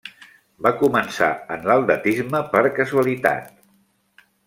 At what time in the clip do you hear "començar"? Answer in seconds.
0.79-1.27